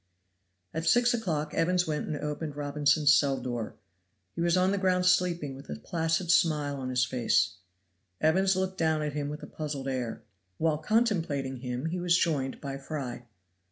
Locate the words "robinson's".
2.55-3.13